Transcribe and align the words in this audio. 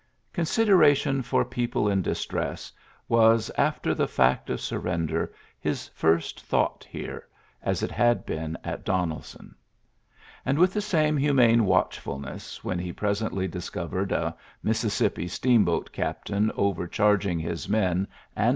Consideration 0.33 1.21
for 1.21 1.45
people 1.45 1.87
in 1.87 2.01
distress 2.01 2.71
was, 3.07 3.51
after 3.55 3.93
the 3.93 4.07
fsMjt 4.07 4.49
of 4.49 4.59
surrender, 4.59 5.31
his 5.59 5.89
first 5.89 6.41
thought 6.43 6.83
here, 6.89 7.27
as 7.61 7.83
it 7.83 7.91
had 7.91 8.25
been 8.25 8.57
at 8.63 8.83
Donelson. 8.83 9.53
And 10.43 10.57
with 10.57 10.73
the 10.73 10.81
same 10.81 11.17
humane 11.17 11.65
watchfulness, 11.65 12.63
when 12.63 12.79
he 12.79 12.91
presently 12.91 13.47
discovered 13.47 14.11
a 14.11 14.35
Mississippi 14.63 15.27
steam 15.27 15.63
boat 15.65 15.91
captain 15.91 16.51
overcharging 16.55 17.37
his 17.37 17.69
men 17.69 18.07
and 18.07 18.07
^lUlixiy 18.07 18.09
*^oil 18.09 18.09
78 18.09 18.09
ULYSSES 18.09 18.37
S. 18.37 18.49